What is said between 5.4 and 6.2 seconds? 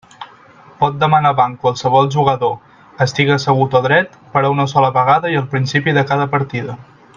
al principi de